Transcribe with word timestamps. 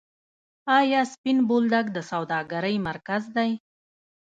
آیا 0.77 1.01
سپین 1.13 1.37
بولدک 1.49 1.85
د 1.93 1.97
سوداګرۍ 2.11 2.75
مرکز 2.87 3.23
دی؟ 3.35 3.51